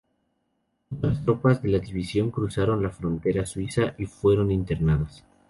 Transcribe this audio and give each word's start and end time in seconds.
Otras 0.95 1.23
tropas 1.23 1.61
de 1.61 1.69
la 1.69 1.77
división 1.77 2.31
cruzaron 2.31 2.81
la 2.81 2.89
frontera 2.89 3.45
suiza 3.45 3.93
y 3.99 4.07
fueron 4.07 4.49
internadas. 4.51 5.23